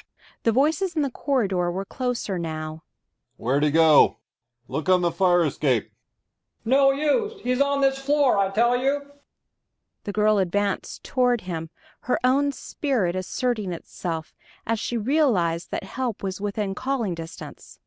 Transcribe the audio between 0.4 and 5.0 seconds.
The voices in the corridor were closer now. "Where'd he go? Look